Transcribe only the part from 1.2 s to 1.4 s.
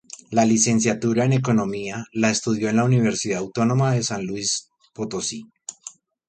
en